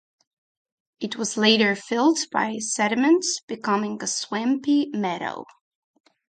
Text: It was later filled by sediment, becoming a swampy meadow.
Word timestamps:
It 0.99 1.15
was 1.17 1.37
later 1.37 1.75
filled 1.75 2.17
by 2.31 2.57
sediment, 2.57 3.23
becoming 3.47 4.01
a 4.01 4.07
swampy 4.07 4.89
meadow. 4.93 5.45